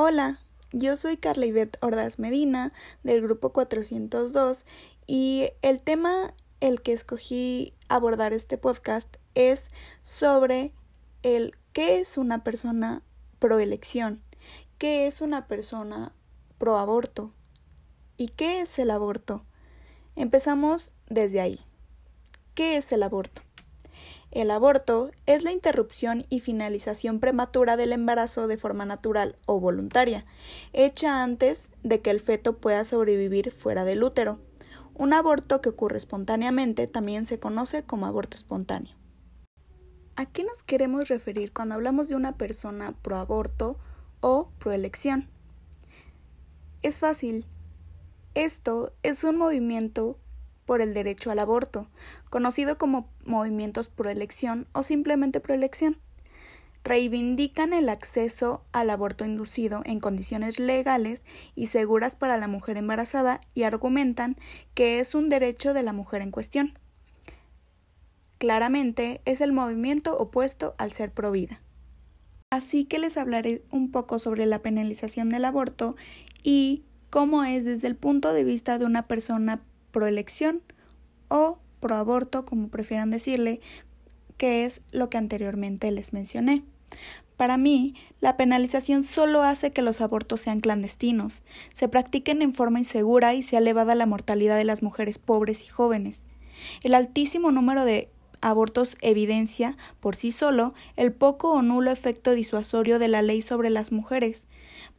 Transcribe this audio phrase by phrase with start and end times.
[0.00, 0.38] Hola,
[0.70, 4.64] yo soy Carla Ivette Ordaz Medina del grupo 402
[5.08, 9.72] y el tema el que escogí abordar este podcast es
[10.02, 10.72] sobre
[11.24, 13.02] el qué es una persona
[13.40, 14.22] pro elección,
[14.78, 16.14] qué es una persona
[16.58, 17.32] pro aborto
[18.16, 19.44] y qué es el aborto.
[20.14, 21.58] Empezamos desde ahí.
[22.54, 23.47] ¿Qué es el aborto?
[24.30, 30.26] El aborto es la interrupción y finalización prematura del embarazo de forma natural o voluntaria,
[30.72, 34.38] hecha antes de que el feto pueda sobrevivir fuera del útero.
[34.94, 38.96] Un aborto que ocurre espontáneamente también se conoce como aborto espontáneo.
[40.16, 43.78] ¿A qué nos queremos referir cuando hablamos de una persona pro aborto
[44.20, 45.28] o pro elección?
[46.82, 47.46] Es fácil.
[48.34, 50.18] Esto es un movimiento
[50.68, 51.88] por el derecho al aborto,
[52.28, 55.96] conocido como movimientos pro elección o simplemente pro elección.
[56.84, 61.24] Reivindican el acceso al aborto inducido en condiciones legales
[61.54, 64.36] y seguras para la mujer embarazada y argumentan
[64.74, 66.78] que es un derecho de la mujer en cuestión.
[68.36, 71.62] Claramente es el movimiento opuesto al ser pro vida.
[72.50, 75.96] Así que les hablaré un poco sobre la penalización del aborto
[76.42, 79.62] y cómo es desde el punto de vista de una persona
[79.98, 80.62] proelección
[81.26, 83.60] o proaborto, como prefieran decirle,
[84.36, 86.62] que es lo que anteriormente les mencioné.
[87.36, 92.78] Para mí, la penalización solo hace que los abortos sean clandestinos, se practiquen en forma
[92.78, 96.26] insegura y sea elevada la mortalidad de las mujeres pobres y jóvenes.
[96.84, 98.08] El altísimo número de
[98.40, 103.68] abortos evidencia, por sí solo, el poco o nulo efecto disuasorio de la ley sobre
[103.68, 104.46] las mujeres.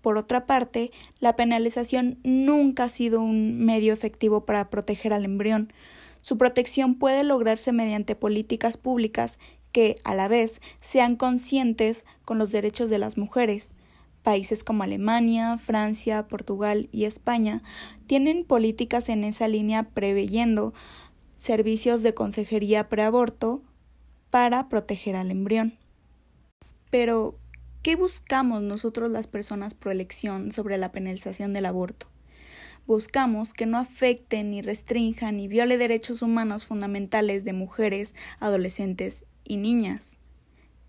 [0.00, 5.72] Por otra parte, la penalización nunca ha sido un medio efectivo para proteger al embrión.
[6.20, 9.38] Su protección puede lograrse mediante políticas públicas
[9.72, 13.74] que, a la vez, sean conscientes con los derechos de las mujeres.
[14.22, 17.62] Países como Alemania, Francia, Portugal y España
[18.06, 20.74] tienen políticas en esa línea preveyendo
[21.36, 23.62] servicios de consejería preaborto
[24.30, 25.78] para proteger al embrión.
[26.90, 27.38] Pero,
[27.88, 32.06] ¿qué buscamos nosotros las personas pro elección sobre la penalización del aborto?
[32.86, 39.56] Buscamos que no afecte ni restrinja ni viole derechos humanos fundamentales de mujeres, adolescentes y
[39.56, 40.18] niñas,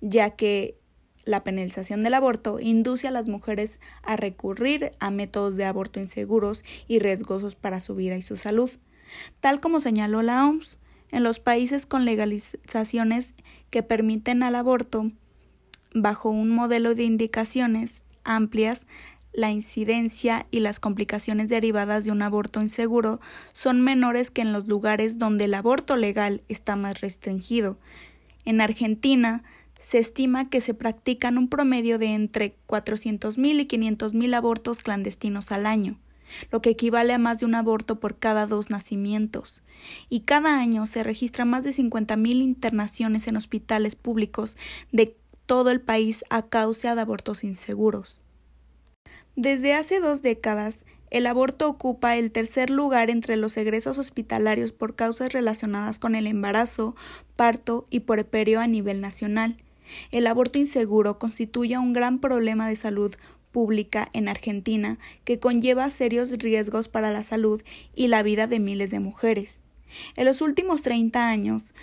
[0.00, 0.76] ya que
[1.24, 6.64] la penalización del aborto induce a las mujeres a recurrir a métodos de aborto inseguros
[6.88, 8.72] y riesgosos para su vida y su salud.
[9.38, 10.80] Tal como señaló la OMS,
[11.12, 13.34] en los países con legalizaciones
[13.70, 15.12] que permiten al aborto
[15.94, 18.86] bajo un modelo de indicaciones amplias,
[19.32, 23.20] la incidencia y las complicaciones derivadas de un aborto inseguro
[23.52, 27.78] son menores que en los lugares donde el aborto legal está más restringido.
[28.44, 29.44] En Argentina
[29.78, 35.66] se estima que se practican un promedio de entre 400.000 y 500.000 abortos clandestinos al
[35.66, 35.98] año
[36.50, 39.62] lo que equivale a más de un aborto por cada dos nacimientos,
[40.08, 44.56] y cada año se registran más de 50.000 internaciones en hospitales públicos
[44.92, 45.16] de
[45.48, 48.20] todo el país a causa de abortos inseguros.
[49.34, 54.94] Desde hace dos décadas, el aborto ocupa el tercer lugar entre los egresos hospitalarios por
[54.94, 56.94] causas relacionadas con el embarazo,
[57.34, 59.56] parto y puerperio a nivel nacional.
[60.10, 63.14] El aborto inseguro constituye un gran problema de salud
[63.50, 67.62] pública en Argentina que conlleva serios riesgos para la salud
[67.94, 69.62] y la vida de miles de mujeres.
[70.14, 71.74] En los últimos 30 años,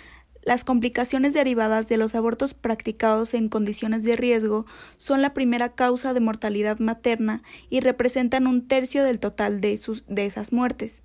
[0.46, 4.64] las complicaciones derivadas de los abortos practicados en condiciones de riesgo
[4.96, 10.04] son la primera causa de mortalidad materna y representan un tercio del total de, sus,
[10.06, 11.02] de esas muertes.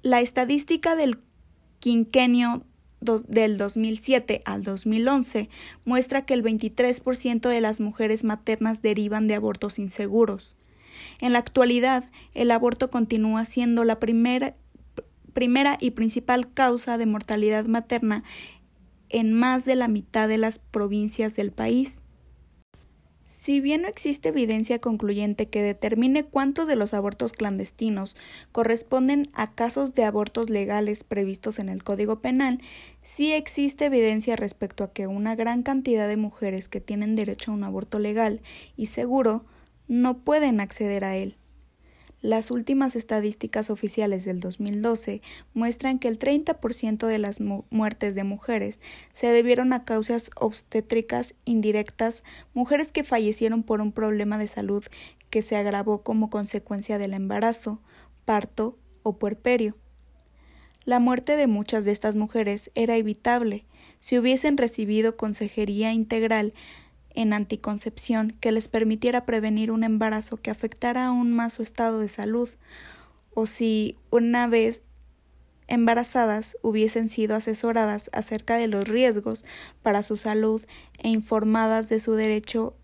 [0.00, 1.18] La estadística del
[1.78, 2.64] quinquenio
[3.02, 5.50] del 2007 al 2011
[5.84, 10.56] muestra que el 23% de las mujeres maternas derivan de abortos inseguros.
[11.20, 14.56] En la actualidad, el aborto continúa siendo la primera,
[15.34, 18.24] primera y principal causa de mortalidad materna
[19.10, 22.00] en más de la mitad de las provincias del país.
[23.44, 28.16] Si bien no existe evidencia concluyente que determine cuántos de los abortos clandestinos
[28.52, 32.62] corresponden a casos de abortos legales previstos en el Código Penal,
[33.02, 37.54] sí existe evidencia respecto a que una gran cantidad de mujeres que tienen derecho a
[37.54, 38.40] un aborto legal
[38.78, 39.44] y seguro
[39.88, 41.36] no pueden acceder a él.
[42.24, 45.20] Las últimas estadísticas oficiales del 2012
[45.52, 48.80] muestran que el 30% de las muertes de mujeres
[49.12, 52.24] se debieron a causas obstétricas indirectas,
[52.54, 54.82] mujeres que fallecieron por un problema de salud
[55.28, 57.82] que se agravó como consecuencia del embarazo,
[58.24, 59.76] parto o puerperio.
[60.86, 63.66] La muerte de muchas de estas mujeres era evitable
[63.98, 66.54] si hubiesen recibido consejería integral
[67.14, 72.08] en anticoncepción que les permitiera prevenir un embarazo que afectara aún más su estado de
[72.08, 72.48] salud,
[73.34, 74.82] o si una vez
[75.66, 79.44] embarazadas hubiesen sido asesoradas acerca de los riesgos
[79.82, 80.62] para su salud
[80.98, 82.76] e informadas de su derecho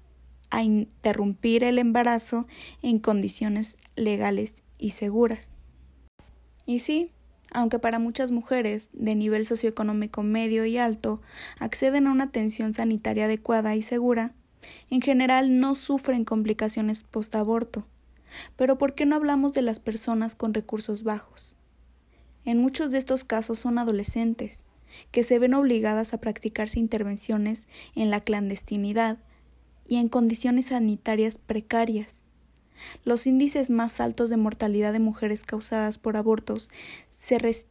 [0.50, 2.46] a interrumpir el embarazo
[2.82, 5.50] en condiciones legales y seguras.
[6.66, 7.12] Y sí,
[7.52, 11.20] aunque para muchas mujeres de nivel socioeconómico medio y alto
[11.58, 14.34] acceden a una atención sanitaria adecuada y segura,
[14.90, 17.86] en general no sufren complicaciones postaborto.
[18.56, 21.56] Pero ¿por qué no hablamos de las personas con recursos bajos?
[22.44, 24.64] En muchos de estos casos son adolescentes,
[25.10, 29.18] que se ven obligadas a practicarse intervenciones en la clandestinidad
[29.86, 32.24] y en condiciones sanitarias precarias.
[33.04, 36.70] Los índices más altos de mortalidad de mujeres causadas por abortos
[37.08, 37.64] se,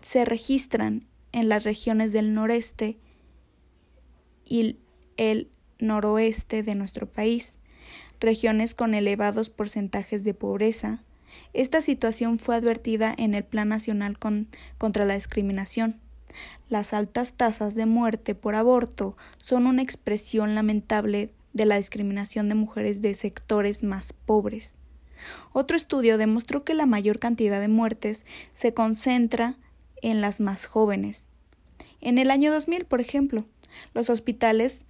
[0.00, 2.98] se registran en las regiones del noreste
[4.44, 4.76] y
[5.16, 7.58] el noroeste de nuestro país,
[8.20, 11.02] regiones con elevados porcentajes de pobreza,
[11.52, 14.18] esta situación fue advertida en el Plan Nacional
[14.78, 16.00] contra la Discriminación.
[16.68, 22.54] Las altas tasas de muerte por aborto son una expresión lamentable de la discriminación de
[22.54, 24.76] mujeres de sectores más pobres.
[25.52, 29.56] Otro estudio demostró que la mayor cantidad de muertes se concentra
[30.00, 31.26] en las más jóvenes.
[32.00, 33.44] En el año 2000, por ejemplo,
[33.94, 34.84] los hospitales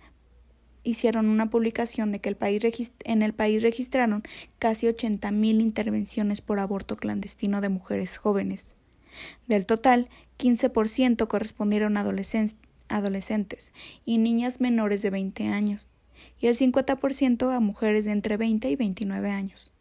[0.84, 2.62] hicieron una publicación de que el país
[3.04, 4.22] en el país registraron
[4.58, 8.76] casi 80.000 intervenciones por aborto clandestino de mujeres jóvenes.
[9.46, 10.08] Del total,
[10.38, 12.04] 15% correspondieron a
[12.88, 13.72] adolescentes
[14.04, 15.88] y niñas menores de 20 años,
[16.38, 19.72] y el 50% a mujeres de entre 20 y 29 años.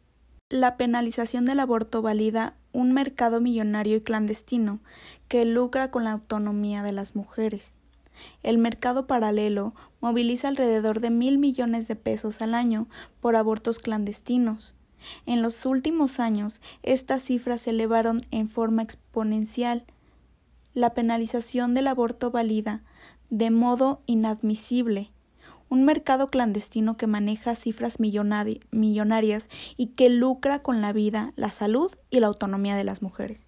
[0.50, 4.80] La penalización del aborto valida un mercado millonario y clandestino
[5.28, 7.78] que lucra con la autonomía de las mujeres.
[8.44, 12.88] El mercado paralelo moviliza alrededor de mil millones de pesos al año
[13.20, 14.76] por abortos clandestinos.
[15.26, 19.86] En los últimos años, estas cifras se elevaron en forma exponencial.
[20.74, 22.84] La penalización del aborto valida
[23.30, 25.12] de modo inadmisible
[25.72, 31.90] un mercado clandestino que maneja cifras millonarias y que lucra con la vida, la salud
[32.10, 33.48] y la autonomía de las mujeres.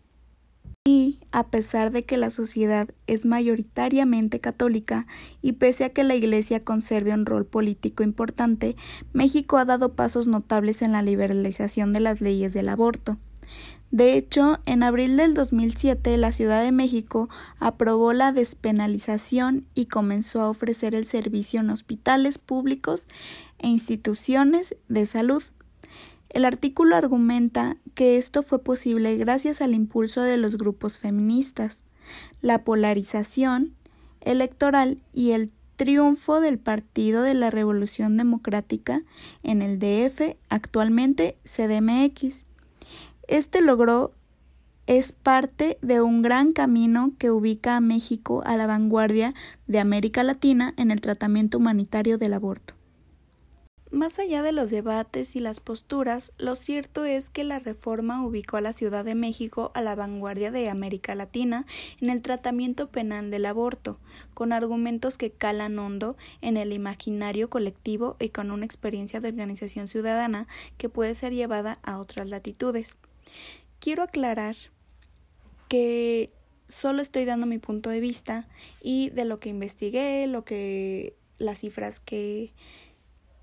[0.86, 5.06] Y, a pesar de que la sociedad es mayoritariamente católica
[5.42, 8.78] y pese a que la Iglesia conserve un rol político importante,
[9.12, 13.18] México ha dado pasos notables en la liberalización de las leyes del aborto.
[13.92, 17.30] De hecho, en abril del 2007 la Ciudad de México
[17.60, 23.08] aprobó la despenalización y comenzó a ofrecer el servicio en hospitales públicos
[23.60, 25.44] e instituciones de salud.
[26.30, 31.84] El artículo argumenta que esto fue posible gracias al impulso de los grupos feministas,
[32.42, 33.76] la polarización
[34.22, 39.04] electoral y el triunfo del Partido de la Revolución Democrática
[39.44, 42.44] en el DF, actualmente CDMX.
[43.28, 44.12] Este logro
[44.86, 49.34] es parte de un gran camino que ubica a México a la vanguardia
[49.66, 52.74] de América Latina en el tratamiento humanitario del aborto.
[53.92, 58.58] Más allá de los debates y las posturas, lo cierto es que la reforma ubicó
[58.58, 61.66] a la Ciudad de México a la vanguardia de América Latina
[62.02, 64.00] en el tratamiento penal del aborto,
[64.34, 69.88] con argumentos que calan hondo en el imaginario colectivo y con una experiencia de organización
[69.88, 72.98] ciudadana que puede ser llevada a otras latitudes.
[73.80, 74.56] Quiero aclarar
[75.70, 76.32] que
[76.68, 78.48] solo estoy dando mi punto de vista
[78.82, 82.54] y de lo que investigué, lo que las cifras que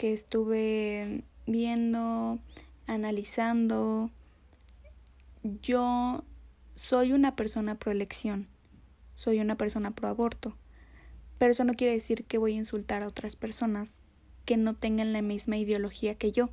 [0.01, 2.39] que estuve viendo,
[2.87, 4.11] analizando.
[5.43, 6.25] Yo
[6.75, 8.49] soy una persona pro elección,
[9.13, 10.57] soy una persona pro aborto,
[11.37, 14.01] pero eso no quiere decir que voy a insultar a otras personas
[14.47, 16.49] que no tengan la misma ideología que yo.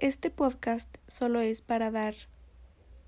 [0.00, 2.14] Este podcast solo es para dar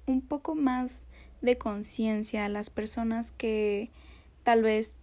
[0.06, 1.08] un poco más
[1.42, 3.90] de conciencia a las personas que
[4.44, 4.94] tal vez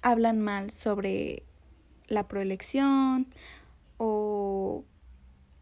[0.00, 1.42] hablan mal sobre
[2.06, 3.26] la proelección
[3.98, 4.84] o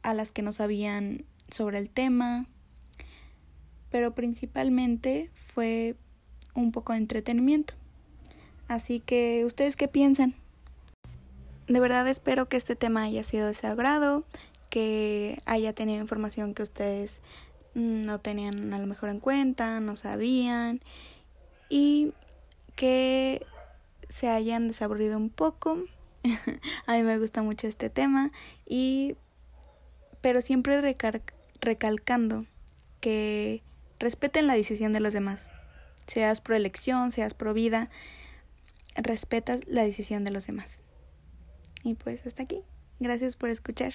[0.02, 2.46] a las que no sabían sobre el tema,
[3.90, 5.96] pero principalmente fue
[6.54, 7.72] un poco de entretenimiento.
[8.68, 10.34] Así que, ¿ustedes qué piensan?
[11.66, 14.24] De verdad espero que este tema haya sido de su agrado,
[14.70, 17.20] que haya tenido información que ustedes
[17.74, 20.80] no tenían a lo mejor en cuenta, no sabían
[21.68, 22.12] y
[22.76, 23.44] que
[24.08, 25.84] se hayan desaburrido un poco
[26.86, 28.30] a mí me gusta mucho este tema
[28.66, 29.16] y
[30.20, 30.96] pero siempre
[31.60, 32.46] recalcando
[33.00, 33.62] que
[33.98, 35.52] respeten la decisión de los demás.
[36.06, 37.90] Seas pro elección, seas pro vida,
[38.96, 40.82] respeta la decisión de los demás.
[41.84, 42.62] Y pues hasta aquí.
[42.98, 43.94] Gracias por escuchar.